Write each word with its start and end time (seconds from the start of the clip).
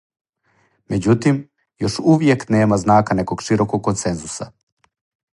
Меđутим, 0.93 1.35
још 1.83 1.97
увијек 2.13 2.45
нема 2.55 2.79
знака 2.85 3.17
неког 3.19 3.43
широког 3.49 3.83
консензуса. 3.89 4.49